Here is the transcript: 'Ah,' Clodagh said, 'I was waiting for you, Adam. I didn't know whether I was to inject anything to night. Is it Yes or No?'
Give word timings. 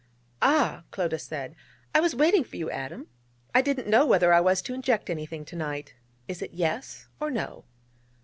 'Ah,' 0.41 0.81
Clodagh 0.89 1.19
said, 1.19 1.55
'I 1.93 1.99
was 1.99 2.15
waiting 2.15 2.43
for 2.43 2.57
you, 2.57 2.71
Adam. 2.71 3.05
I 3.53 3.61
didn't 3.61 3.85
know 3.85 4.03
whether 4.03 4.33
I 4.33 4.41
was 4.41 4.63
to 4.63 4.73
inject 4.73 5.11
anything 5.11 5.45
to 5.45 5.55
night. 5.55 5.93
Is 6.27 6.41
it 6.41 6.55
Yes 6.55 7.07
or 7.19 7.29
No?' 7.29 7.65